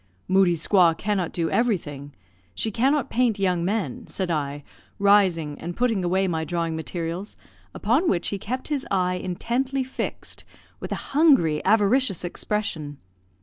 "Moodie's 0.27 0.67
squaw 0.67 0.97
cannot 0.97 1.31
do 1.31 1.51
everything; 1.51 2.11
she 2.55 2.71
cannot 2.71 3.11
paint 3.11 3.37
young 3.37 3.63
men," 3.63 4.07
said 4.07 4.31
I, 4.31 4.63
rising, 4.97 5.59
and 5.59 5.77
putting 5.77 6.03
away 6.03 6.27
my 6.27 6.43
drawing 6.43 6.75
materials, 6.75 7.37
upon 7.75 8.09
which 8.09 8.29
he 8.29 8.39
kept 8.39 8.69
his 8.69 8.87
eye 8.89 9.17
intently 9.23 9.83
fixed, 9.83 10.43
with 10.79 10.91
a 10.91 10.95
hungry, 11.13 11.63
avaricious 11.65 12.23
expression. 12.25 12.97